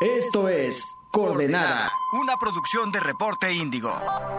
Esto 0.00 0.48
es 0.48 0.94
Coordenada. 1.10 1.90
Una 2.12 2.36
producción 2.36 2.92
de 2.92 3.00
Reporte 3.00 3.52
Índigo. 3.52 3.90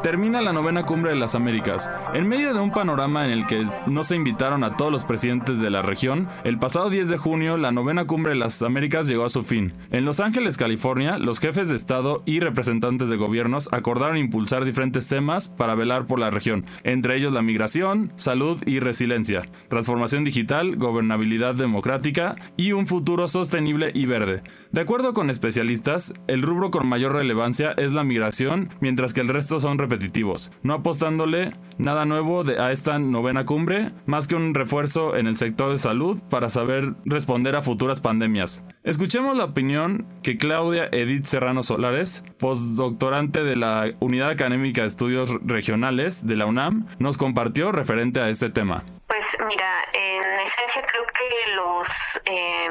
Termina 0.04 0.40
la 0.40 0.54
novena 0.54 0.86
cumbre 0.86 1.12
de 1.12 1.18
las 1.18 1.34
Américas. 1.34 1.90
En 2.14 2.28
medio 2.28 2.54
de 2.54 2.60
un 2.60 2.72
panorama 2.72 3.26
en 3.26 3.32
el 3.32 3.48
que 3.48 3.66
no 3.88 4.04
se 4.04 4.16
invitaron 4.16 4.64
a 4.64 4.78
todos 4.78 4.92
los 4.92 5.04
presidentes 5.04 5.60
de 5.60 5.70
la 5.70 5.82
región, 5.82 6.28
el 6.44 6.60
pasado 6.60 6.90
10 6.90 7.10
de 7.10 7.18
junio 7.18 7.58
la 7.58 7.72
novena 7.72 8.06
cumbre 8.06 8.32
de 8.32 8.38
las 8.38 8.62
Américas 8.62 9.08
llegó 9.08 9.26
a 9.26 9.30
su 9.30 9.44
fin. 9.44 9.74
En 9.92 10.06
Los 10.06 10.20
Ángeles, 10.20 10.58
California, 10.58 11.18
los 11.18 11.40
jefes 11.40 11.70
de 11.70 11.76
Estado 11.76 12.22
y 12.26 12.40
representantes 12.40 13.10
de 13.10 13.18
gobiernos 13.18 13.72
acordaron 13.72 14.18
impulsar 14.18 14.64
diferentes 14.64 15.08
temas 15.08 15.48
para 15.48 15.76
velar 15.76 16.06
por 16.06 16.20
la 16.20 16.30
región, 16.30 16.66
entre 16.84 17.18
ellos 17.18 17.34
la 17.34 17.42
migración, 17.42 18.14
salud 18.16 18.62
y 18.66 18.80
resiliencia, 18.80 19.44
transformación 19.70 20.24
digital, 20.24 20.76
gobernabilidad 20.76 21.56
democrática 21.56 22.36
y 22.58 22.72
un 22.72 22.88
futuro 22.88 23.28
sostenible 23.28 23.92
y 23.94 24.06
verde. 24.06 24.44
De 24.72 24.82
acuerdo 24.82 25.14
con 25.14 25.30
especialistas, 25.30 26.14
el 26.28 26.42
rubro 26.42 26.69
con 26.72 26.88
mayor 26.88 27.14
relevancia 27.14 27.74
es 27.78 27.94
la 27.94 28.04
migración, 28.04 28.70
mientras 28.80 29.14
que 29.14 29.22
el 29.22 29.28
resto 29.28 29.60
son 29.60 29.78
repetitivos, 29.78 30.52
no 30.64 30.74
apostándole 30.74 31.52
nada 31.78 32.06
nuevo 32.06 32.44
a 32.60 32.72
esta 32.72 33.00
novena 33.00 33.46
cumbre, 33.46 33.88
más 34.06 34.28
que 34.28 34.36
un 34.36 34.54
refuerzo 34.54 35.16
en 35.16 35.28
el 35.28 35.36
sector 35.36 35.72
de 35.72 35.78
salud 35.78 36.22
para 36.30 36.50
saber 36.50 36.94
responder 37.06 37.56
a 37.56 37.62
futuras 37.62 38.02
pandemias. 38.02 38.66
Escuchemos 38.84 39.38
la 39.38 39.46
opinión 39.46 40.08
que 40.24 40.38
Claudia 40.38 40.90
Edith 40.92 41.26
Serrano 41.26 41.64
Solares, 41.64 42.24
postdoctorante 42.38 43.44
de 43.44 43.56
la 43.56 43.92
Unidad 44.00 44.30
Académica 44.30 44.82
de 44.82 44.88
Estudios 44.88 45.38
Regionales 45.44 46.26
de 46.26 46.36
la 46.36 46.46
UNAM, 46.46 46.88
nos 47.00 47.18
compartió 47.18 47.72
referente 47.72 48.20
a 48.20 48.30
este 48.30 48.50
tema. 48.50 48.84
Pues 49.08 49.26
mira, 49.48 49.86
en 49.94 50.19
esencia 50.50 50.82
creo 50.84 51.06
que 51.06 51.52
los 51.54 51.88
eh, 52.26 52.70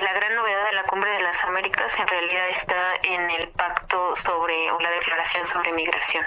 la 0.00 0.12
gran 0.12 0.34
novedad 0.34 0.64
de 0.66 0.72
la 0.72 0.84
cumbre 0.84 1.10
de 1.10 1.20
las 1.20 1.42
Américas 1.44 1.92
en 1.98 2.06
realidad 2.06 2.48
está 2.50 2.94
en 3.02 3.30
el 3.30 3.48
pacto 3.48 4.14
sobre 4.16 4.70
o 4.70 4.80
la 4.80 4.90
declaración 4.90 5.46
sobre 5.46 5.72
migración. 5.72 6.24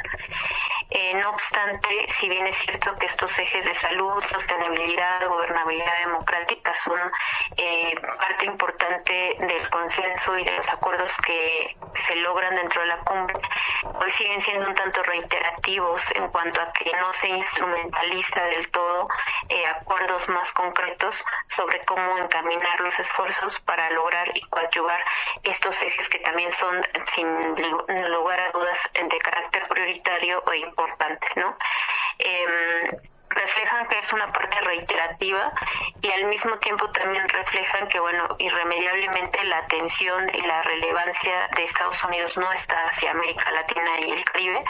Eh, 0.94 1.14
no 1.14 1.30
obstante, 1.30 2.06
si 2.20 2.28
bien 2.28 2.45
es 2.47 2.58
cierto 2.66 2.94
que 2.97 3.06
estos 3.06 3.31
ejes 3.39 3.64
de 3.64 3.75
salud, 3.75 4.22
sostenibilidad, 4.30 5.25
gobernabilidad 5.25 6.00
democrática 6.00 6.73
son 6.83 7.00
eh, 7.56 7.95
parte 8.17 8.45
importante 8.45 9.38
del 9.39 9.70
consenso 9.70 10.38
y 10.38 10.44
de 10.44 10.52
los 10.58 10.67
acuerdos 10.67 11.16
que 11.25 11.78
se 12.06 12.16
logran 12.17 12.56
dentro 12.56 12.81
de 12.81 12.88
la 12.88 12.98
cumbre, 13.06 13.39
hoy 13.83 14.11
siguen 14.11 14.42
siendo 14.42 14.67
un 14.67 14.75
tanto 14.75 15.02
reiterativos 15.03 16.02
en 16.14 16.28
cuanto 16.28 16.59
a 16.59 16.73
que 16.73 16.92
no 17.00 17.14
se 17.14 17.30
instrumentaliza 17.30 18.44
del 18.44 18.70
todo 18.72 19.08
eh, 19.48 19.66
acuerdos 19.67 20.28
más 20.28 20.52
concretos 20.52 21.23
sobre 21.55 21.80
cómo 21.86 22.17
encaminar 22.17 22.81
los 22.81 23.00
esfuerzos 23.00 23.58
para 23.61 23.89
lograr 23.92 24.30
y 24.36 24.42
coadyuvar 24.42 25.02
estos 25.44 25.81
ejes 25.81 26.09
que 26.09 26.20
también 26.20 26.52
son, 26.53 26.86
sin 27.16 27.28
lugar 28.11 28.42
a 28.42 28.52
dudas, 28.52 28.78
prioritario 29.92 30.44
e 30.52 30.58
importante, 30.59 31.28
¿no? 31.36 31.56
Eh, 32.20 32.97
reflejan 33.30 33.88
que 33.88 33.98
es 33.98 34.11
una 34.11 34.31
parte 34.31 34.59
reiterativa 34.61 35.53
y 36.02 36.11
al 36.11 36.25
mismo 36.25 36.58
tiempo 36.58 36.89
también 36.92 37.28
reflejan 37.30 37.88
que, 37.88 38.00
bueno, 38.00 38.28
irremediablemente 38.39 39.44
la 39.45 39.59
atención 39.59 40.30
y 40.33 40.42
la 40.42 40.61
relevancia 40.64 41.50
de 41.56 41.64
Estados 41.64 42.03
Unidos 42.03 42.36
no 42.38 42.52
está 42.52 42.75
hacia 42.89 43.11
América 43.11 43.50
Latina 43.52 44.00
y 44.02 44.11
el 44.11 44.25
Caribe, 44.25 44.64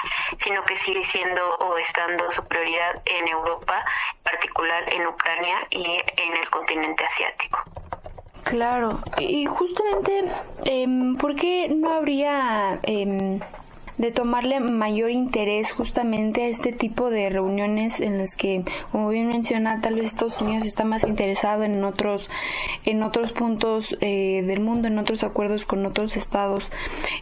sino 0.44 0.64
que 0.64 0.76
sigue 0.78 1.04
siendo 1.06 1.56
o 1.56 1.78
estando 1.78 2.30
su 2.32 2.46
prioridad 2.48 3.02
en 3.06 3.28
Europa, 3.28 3.84
en 4.18 4.24
particular 4.24 4.94
en 4.94 5.08
Ucrania 5.08 5.58
y 5.72 6.00
en 6.18 6.38
el 6.38 6.50
continente 6.52 7.04
asiático. 7.04 7.64
Claro, 8.44 9.00
y 9.18 9.46
justamente, 9.46 10.26
eh, 10.66 10.86
¿por 11.20 11.36
qué 11.36 11.68
no 11.70 11.94
habría... 11.94 12.80
Eh, 12.84 13.40
de 14.02 14.12
tomarle 14.12 14.60
mayor 14.60 15.12
interés 15.12 15.72
justamente 15.72 16.42
a 16.42 16.48
este 16.48 16.72
tipo 16.72 17.12
de 17.12 17.30
reuniones 17.30 18.00
en 18.00 18.18
las 18.18 18.36
que, 18.36 18.64
como 18.92 19.10
bien 19.10 19.28
menciona, 19.28 19.80
tal 19.80 19.96
vez 19.96 20.08
Estados 20.08 20.42
Unidos 20.42 20.66
está 20.66 20.84
más 20.84 21.04
interesado 21.04 21.64
en 21.64 21.84
otros, 21.84 22.30
en 22.84 23.04
otros 23.04 23.32
puntos 23.32 23.96
eh, 24.02 24.44
del 24.46 24.60
mundo, 24.60 24.88
en 24.88 24.98
otros 24.98 25.24
acuerdos 25.24 25.66
con 25.66 25.86
otros 25.86 26.18
estados. 26.18 26.72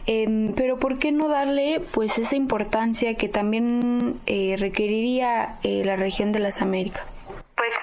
Em, 0.06 0.54
pero 0.54 0.78
¿por 0.78 0.98
qué 0.98 1.12
no 1.12 1.28
darle 1.28 1.82
pues 1.92 2.16
esa 2.18 2.36
importancia 2.36 3.14
que 3.14 3.28
también 3.28 4.18
eh, 4.26 4.56
requeriría 4.58 5.58
eh, 5.62 5.84
la 5.84 5.96
región 5.96 6.32
de 6.32 6.38
las 6.38 6.62
Américas? 6.62 7.04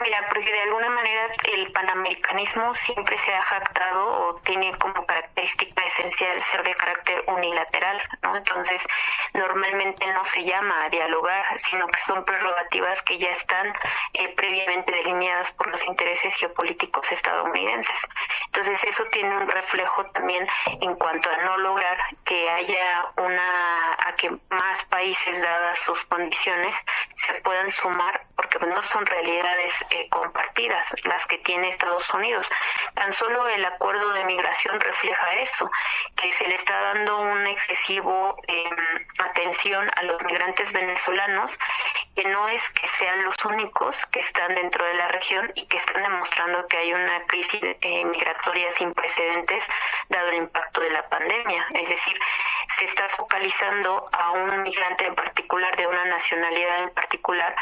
Mira, 0.02 0.28
porque 0.30 0.52
de 0.52 0.62
alguna 0.62 0.90
manera 0.90 1.28
el 1.44 1.72
panamericanismo 1.72 2.75
siempre 2.75 3.18
se 3.18 3.34
ha 3.34 3.41
jactado 3.41 4.28
o 4.28 4.35
tiene 4.41 4.72
como 4.78 5.06
característica 5.06 5.84
esencial 5.85 6.44
ser 6.44 6.63
de 6.63 6.75
carácter 6.75 7.24
unilateral, 7.28 8.02
¿no? 8.22 8.36
Entonces, 8.36 8.81
normalmente 9.34 10.06
no 10.13 10.24
se 10.25 10.44
llama 10.44 10.86
a 10.86 10.90
dialogar, 10.90 11.44
sino 11.69 11.88
que 11.88 12.00
son 12.02 12.24
prerrogativas 12.25 13.02
que 13.03 13.18
ya 13.18 13.31
están 13.31 13.74
eh, 14.13 14.34
previamente 14.36 14.91
delineadas 14.91 15.52
por 15.53 15.72
los 15.72 15.84
intereses 15.86 16.34
geopolíticos 16.36 17.12
estadounidenses. 17.12 18.00
Entonces, 18.47 18.84
eso 18.84 19.03
tiene 19.12 19.36
un 19.36 19.47
reflejo 19.47 20.06
también 20.12 20.47
en 20.80 20.94
cuanto 20.96 21.30
a 21.30 21.38
no 21.38 21.57
lograr 21.57 21.97
que 22.24 22.50
haya 22.50 23.06
una, 23.18 23.94
a 23.94 24.16
que 24.16 24.30
más 24.30 24.86
países, 24.86 25.41
dadas 25.41 25.80
sus 25.80 26.03
condiciones, 26.06 26.75
se 27.25 27.34
puedan 27.41 27.72
sumar, 27.72 28.27
porque 28.38 28.59
no 28.59 28.81
son 28.84 29.06
realidades 29.06 29.74
eh, 29.90 30.08
compartidas, 30.09 30.86
las 31.03 31.25
que 31.25 31.40
tiene 31.40 31.70
Estados 31.70 32.08
Unidos. 32.14 32.48
Tan 32.94 33.12
solo 33.14 33.48
el 33.48 33.66
acuerdo 33.66 34.14
de 34.14 34.25
migración 34.25 34.80
refleja 34.80 35.34
eso, 35.36 35.70
que 36.16 36.31
se 36.38 36.48
le 36.48 36.56
está 36.56 36.80
dando 36.80 37.20
un 37.20 37.48
excesivo 37.48 38.38
em, 38.48 38.75
atención 39.20 39.90
a 39.96 40.03
los 40.03 40.22
migrantes 40.24 40.72
venezolanos, 40.72 41.58
que 42.16 42.25
no 42.25 42.48
es 42.48 42.62
que 42.70 42.88
sean 43.00 43.24
los 43.24 43.36
únicos 43.46 43.96
que 44.12 44.20
están 44.20 44.54
dentro 44.56 44.86
de 44.86 44.94
la 44.94 45.08
región 45.09 45.52
y 45.56 45.68
que 45.68 45.78
están 45.78 46.04
demostrando 46.04 46.68
que 46.68 46.78
hay 46.78 46.94
una 46.94 47.25
crisis 47.25 47.62
eh, 47.64 48.06
migratoria 48.06 48.72
sin 48.74 48.94
precedentes 48.94 49.64
dado 50.09 50.30
el 50.30 50.36
impacto 50.36 50.81
de 50.81 50.90
la 50.92 51.08
pandemia. 51.09 51.66
Es 51.74 51.90
decir, 51.90 52.19
se 52.78 52.86
está 52.86 53.09
focalizando 53.18 54.09
a 54.12 54.31
un 54.31 54.62
migrante 54.62 55.06
en 55.06 55.16
particular, 55.16 55.75
de 55.75 55.88
una 55.88 56.06
nacionalidad 56.06 56.84
en 56.84 56.90
particular, 56.92 57.56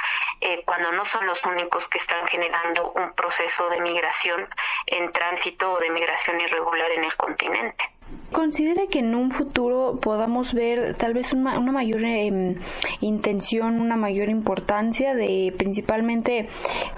eh, 0.45 0.61
cuando 0.63 0.91
no 0.91 1.03
son 1.05 1.25
los 1.25 1.43
únicos 1.43 1.87
que 1.89 1.97
están 1.97 2.27
generando 2.27 2.91
un 2.91 3.13
proceso 3.13 3.67
de 3.69 3.81
migración 3.81 4.47
en 4.85 5.11
tránsito 5.11 5.73
o 5.73 5.79
de 5.79 5.89
migración 5.89 6.39
irregular 6.39 6.91
en 6.91 7.03
el 7.03 7.15
continente. 7.15 7.83
¿Considera 8.31 8.83
que 8.85 8.99
en 8.99 9.15
un 9.15 9.31
futuro 9.31 9.99
podamos 9.99 10.53
ver 10.53 10.93
tal 10.93 11.15
vez 11.15 11.33
una, 11.33 11.59
mayor 11.59 12.03
em, 12.03 12.61
intención, 13.01 13.81
una 13.81 13.95
mayor 13.95 14.29
importancia 14.29 15.15
de 15.15 15.51
principalmente 15.57 16.47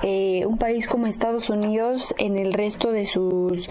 eh, 0.03 0.45
un 0.45 0.57
país 0.57 0.85
como 0.85 1.07
Estados 1.07 1.49
Unidos 1.49 2.13
en 2.17 2.37
el 2.37 2.51
resto 2.51 2.91
de 2.91 3.05
sus, 3.05 3.69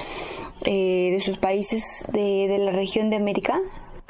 eh, 0.63 1.11
de 1.13 1.21
sus 1.21 1.37
países 1.37 2.07
de 2.09 2.57
la 2.59 2.73
región 2.73 3.11
de 3.11 3.17
América? 3.17 3.61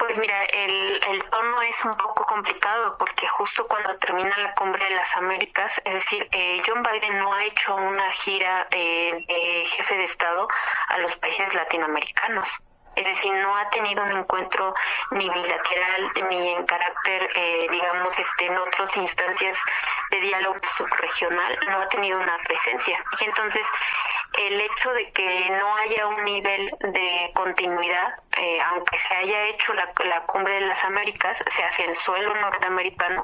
Pues 0.07 0.19
mira, 0.19 0.41
el, 0.45 1.03
el 1.05 1.23
tono 1.29 1.61
es 1.63 1.83
un 1.83 1.93
poco 1.97 2.25
complicado 2.25 2.95
porque 2.97 3.27
justo 3.27 3.67
cuando 3.67 3.97
termina 3.97 4.37
la 4.37 4.55
cumbre 4.55 4.85
de 4.85 4.95
las 4.95 5.13
Américas, 5.17 5.69
es 5.83 5.95
decir, 5.95 6.25
eh, 6.31 6.61
John 6.65 6.81
Biden 6.81 7.19
no 7.19 7.33
ha 7.33 7.43
hecho 7.43 7.75
una 7.75 8.09
gira 8.13 8.67
eh, 8.71 9.25
de 9.27 9.65
jefe 9.65 9.97
de 9.97 10.05
Estado 10.05 10.47
a 10.87 10.97
los 10.99 11.13
países 11.17 11.53
latinoamericanos 11.53 12.47
es 12.97 13.05
decir, 13.05 13.31
no 13.31 13.55
ha 13.55 13.69
tenido 13.69 14.03
un 14.03 14.11
encuentro 14.11 14.73
ni 15.11 15.29
bilateral 15.29 16.11
ni 16.31 16.49
en 16.49 16.65
carácter, 16.65 17.29
eh, 17.35 17.67
digamos, 17.69 18.17
este, 18.17 18.47
en 18.47 18.57
otras 18.57 18.97
instancias 18.97 19.55
de 20.09 20.19
diálogo 20.19 20.59
subregional, 20.75 21.59
no 21.67 21.79
ha 21.79 21.89
tenido 21.89 22.19
una 22.19 22.39
presencia. 22.39 22.97
Y 23.19 23.25
entonces, 23.25 23.61
el 24.33 24.61
hecho 24.61 24.93
de 24.93 25.11
que 25.11 25.49
no 25.49 25.75
haya 25.77 26.07
un 26.07 26.23
nivel 26.23 26.71
de 26.79 27.31
continuidad, 27.33 28.13
eh, 28.37 28.59
aunque 28.61 28.97
se 28.99 29.13
haya 29.15 29.45
hecho 29.45 29.73
la, 29.73 29.91
la 30.05 30.21
cumbre 30.25 30.55
de 30.55 30.61
las 30.61 30.83
Américas, 30.83 31.37
se 31.47 31.63
hace 31.63 31.85
en 31.85 31.95
suelo 31.95 32.35
norteamericano, 32.35 33.23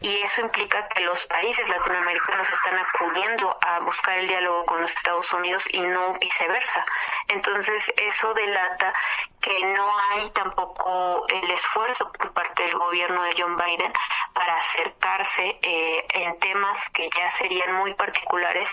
y 0.00 0.20
eso 0.22 0.40
implica 0.40 0.88
que 0.88 1.00
los 1.00 1.24
países 1.26 1.68
latinoamericanos 1.68 2.48
están 2.48 2.78
acudiendo 2.78 3.58
a 3.60 3.80
buscar 3.80 4.18
el 4.18 4.28
diálogo 4.28 4.64
con 4.66 4.82
los 4.82 4.92
Estados 4.92 5.32
Unidos 5.32 5.64
y 5.70 5.80
no 5.80 6.14
viceversa. 6.14 6.84
Entonces, 7.28 7.82
eso 7.96 8.34
delata 8.34 8.92
que 9.40 9.64
no 9.64 9.98
hay 9.98 10.30
tampoco 10.30 11.26
el 11.28 11.50
esfuerzo 11.50 12.10
por 12.12 12.32
parte 12.32 12.62
del 12.62 12.74
gobierno 12.74 13.22
de 13.24 13.34
John 13.36 13.56
Biden 13.56 13.92
para 14.32 14.56
acercarse 14.58 15.58
eh, 15.62 16.06
en 16.10 16.38
temas 16.38 16.78
que 16.90 17.10
ya 17.10 17.30
serían 17.32 17.74
muy 17.74 17.94
particulares 17.94 18.68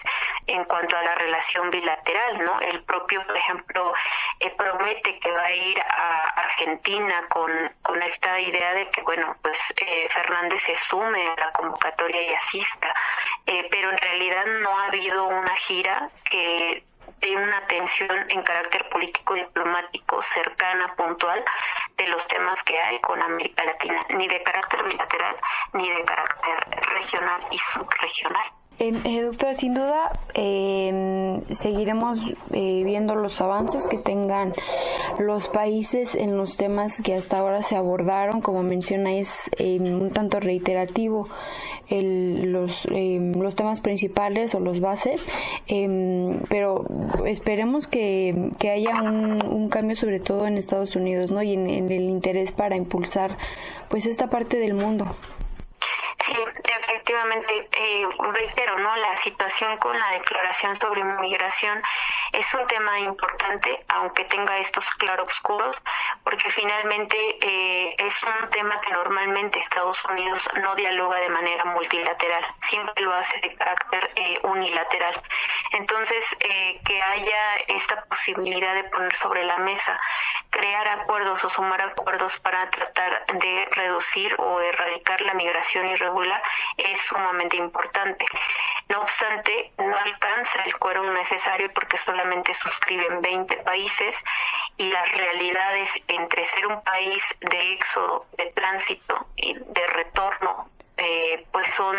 en 0.48 0.64
cuanto 0.66 0.96
a 0.96 1.02
la 1.02 1.16
relación 1.16 1.69
bilateral, 1.70 2.44
¿no? 2.44 2.60
El 2.62 2.84
propio, 2.84 3.26
por 3.26 3.38
ejemplo, 3.38 3.94
eh, 4.40 4.52
promete 4.58 5.20
que 5.20 5.32
va 5.32 5.44
a 5.44 5.52
ir 5.52 5.80
a 5.80 6.30
Argentina 6.42 7.28
con, 7.30 7.50
esta 8.02 8.40
idea 8.40 8.74
de 8.74 8.90
que, 8.92 9.02
bueno, 9.02 9.36
pues 9.42 9.58
eh, 9.76 10.08
Fernández 10.10 10.62
se 10.64 10.76
sume 10.90 11.28
a 11.28 11.36
la 11.36 11.52
convocatoria 11.52 12.22
y 12.22 12.34
asista, 12.34 12.94
pero 13.70 13.92
en 13.92 13.98
realidad 13.98 14.46
no 14.62 14.80
ha 14.80 14.86
habido 14.86 15.26
una 15.26 15.56
gira 15.56 16.10
que 16.30 16.84
de 17.22 17.36
una 17.36 17.58
atención 17.58 18.30
en 18.30 18.42
carácter 18.44 18.88
político 18.90 19.34
diplomático 19.34 20.22
cercana, 20.34 20.94
puntual, 20.96 21.44
de 21.98 22.08
los 22.08 22.26
temas 22.28 22.62
que 22.64 22.80
hay 22.80 23.00
con 23.02 23.22
América 23.22 23.64
Latina, 23.64 24.00
ni 24.10 24.28
de 24.28 24.42
carácter 24.44 24.84
bilateral, 24.84 25.36
ni 25.74 25.90
de 25.90 26.06
carácter 26.06 26.60
regional 26.94 27.46
y 27.52 27.58
subregional. 27.58 28.59
Eh, 28.80 28.94
eh, 29.04 29.22
doctora, 29.24 29.56
sin 29.56 29.74
duda 29.74 30.10
eh, 30.34 31.38
seguiremos 31.52 32.34
eh, 32.54 32.84
viendo 32.86 33.14
los 33.14 33.42
avances 33.42 33.86
que 33.88 33.98
tengan 33.98 34.54
los 35.20 35.50
países 35.50 36.16
en 36.16 36.38
los 36.38 36.56
temas 36.56 37.02
que 37.04 37.14
hasta 37.14 37.40
ahora 37.40 37.62
se 37.62 37.76
abordaron. 37.76 38.40
Como 38.40 38.64
menciona, 38.64 39.12
es 39.16 39.30
un 39.60 40.12
tanto 40.12 40.40
reiterativo 40.40 41.28
el, 41.90 42.54
los, 42.54 42.86
los 42.90 43.56
temas 43.56 43.82
principales 43.82 44.56
o 44.56 44.62
los 44.62 44.80
bases, 44.80 45.22
pero 46.48 46.86
esperemos 47.26 47.88
que, 47.88 48.52
que 48.60 48.70
haya 48.70 49.02
un, 49.02 49.46
un, 49.46 49.70
cambio 49.70 49.96
sobre 49.98 50.20
todo 50.22 50.48
en 50.48 50.58
Estados 50.58 50.96
Unidos 50.96 51.32
¿no? 51.32 51.42
y 51.42 51.54
en, 51.54 51.70
en 51.70 51.92
el 51.92 52.04
interés 52.04 52.54
para 52.54 52.78
impulsar 52.78 53.38
pues 53.90 54.06
esta 54.06 54.30
parte 54.30 54.58
del 54.58 54.74
mundo. 54.74 55.16
Efectivamente, 56.70 57.68
eh, 57.72 58.08
reitero, 58.32 58.78
¿no? 58.78 58.96
La 58.96 59.18
situación 59.18 59.78
con 59.78 59.98
la 59.98 60.12
declaración 60.12 60.78
sobre 60.78 61.02
inmigración 61.02 61.82
es 62.32 62.54
un 62.54 62.68
tema 62.68 63.00
importante, 63.00 63.84
aunque 63.88 64.26
tenga 64.26 64.56
estos 64.60 64.86
claroscuros, 65.00 65.76
porque 66.24 66.52
finalmente 66.52 67.18
eh, 67.42 67.96
es 67.98 68.14
un 68.22 68.50
tema 68.52 68.80
que 68.82 68.92
normalmente 68.92 69.58
Estados 69.60 69.98
Unidos 70.06 70.48
no 70.62 70.76
dialoga 70.76 71.18
de 71.18 71.30
manera 71.30 71.66
multilateral, 71.66 72.46
siempre 72.70 73.04
lo 73.04 73.14
hace 73.14 73.40
de 73.42 73.52
carácter 73.54 74.12
eh, 74.16 74.40
unilateral. 74.44 75.20
Entonces, 75.72 76.24
eh, 76.40 76.80
que 76.86 77.02
haya 77.02 77.56
esta 77.68 78.04
posibilidad 78.06 78.76
de 78.76 78.84
poner 78.86 79.16
sobre 79.16 79.44
la 79.44 79.58
mesa, 79.58 80.00
crear 80.52 80.88
acuerdos 80.88 81.44
o 81.44 81.50
sumar 81.50 81.82
acuerdos 81.82 82.38
para 82.42 82.70
tratar 82.70 83.09
de 83.34 83.68
reducir 83.72 84.36
o 84.40 84.62
erradicar 84.62 85.22
la 85.22 85.34
migración 85.34 85.88
irregular 85.88 86.42
es 86.78 87.00
sumamente 87.04 87.58
importante. 87.58 88.26
No 88.88 89.02
obstante, 89.02 89.72
no 89.78 89.96
alcanza 89.96 90.64
el 90.64 90.76
quórum 90.78 91.14
necesario 91.14 91.72
porque 91.74 91.98
solamente 91.98 92.54
suscriben 92.54 93.22
20 93.22 93.58
países 93.58 94.16
y 94.78 94.90
las 94.92 95.12
realidades 95.12 95.92
entre 96.08 96.46
ser 96.48 96.68
un 96.68 96.84
país 96.84 97.24
de 97.42 97.74
éxodo, 97.74 98.26
de 98.38 98.48
tránsito 98.52 99.28
y 99.36 99.54
de 99.54 99.88
retorno 99.88 100.70
eh, 101.00 101.46
pues 101.52 101.68
son 101.76 101.96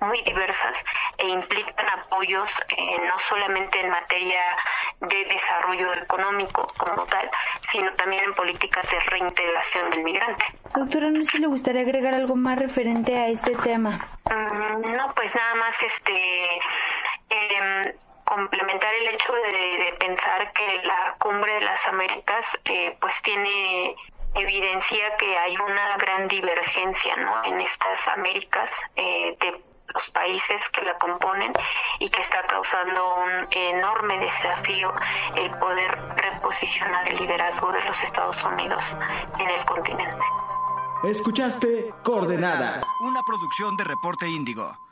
muy 0.00 0.22
diversas 0.22 0.74
e 1.18 1.28
implican 1.28 1.88
apoyos 1.88 2.48
eh, 2.76 2.98
no 3.06 3.18
solamente 3.28 3.80
en 3.80 3.90
materia 3.90 4.42
de 5.00 5.24
desarrollo 5.24 5.92
económico 5.94 6.66
como 6.78 7.04
tal, 7.06 7.30
sino 7.70 7.92
también 7.94 8.24
en 8.24 8.34
políticas 8.34 8.88
de 8.90 9.00
reintegración 9.00 9.90
del 9.90 10.04
migrante. 10.04 10.44
Doctora, 10.74 11.10
no 11.10 11.22
sé 11.24 11.32
si 11.32 11.38
le 11.38 11.46
gustaría 11.46 11.82
agregar 11.82 12.14
algo 12.14 12.36
más 12.36 12.58
referente 12.58 13.16
a 13.16 13.28
este 13.28 13.54
tema. 13.56 14.06
Mm, 14.24 14.92
no, 14.92 15.14
pues 15.14 15.34
nada 15.34 15.54
más 15.56 15.76
este 15.82 16.60
em, 17.28 17.92
complementar 18.24 18.94
el 18.94 19.08
hecho 19.08 19.32
de, 19.32 19.84
de, 19.84 19.92
pensar 19.98 20.52
que 20.52 20.80
la 20.84 21.16
cumbre 21.18 21.54
de 21.54 21.60
las 21.62 21.84
Américas 21.86 22.46
eh, 22.64 22.96
pues 23.00 23.12
tiene 23.22 23.96
evidencia 24.34 25.16
que 25.16 25.38
hay 25.38 25.56
una 25.56 25.96
gran 25.96 26.28
divergencia 26.28 27.16
¿no? 27.16 27.44
en 27.44 27.60
estas 27.60 28.08
Américas 28.08 28.70
eh, 28.96 29.36
de 29.40 29.62
los 29.94 30.10
países 30.10 30.60
que 30.72 30.82
la 30.82 30.96
componen 30.98 31.52
y 31.98 32.08
que 32.08 32.20
está 32.20 32.46
causando 32.46 33.16
un 33.16 33.48
enorme 33.50 34.18
desafío 34.18 34.92
el 35.34 35.50
poder 35.58 35.98
reposicionar 36.16 37.08
el 37.08 37.16
liderazgo 37.16 37.72
de 37.72 37.82
los 37.82 38.02
Estados 38.02 38.42
Unidos 38.44 38.82
en 39.38 39.48
el 39.48 39.64
continente. 39.64 40.24
Escuchaste 41.02 41.92
Coordenada, 42.04 42.82
una 43.00 43.22
producción 43.22 43.76
de 43.76 43.84
Reporte 43.84 44.28
Índigo. 44.28 44.89